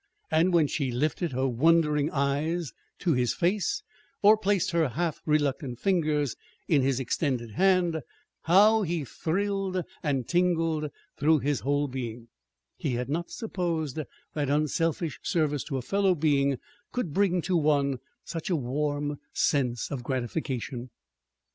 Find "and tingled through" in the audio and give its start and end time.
10.01-11.37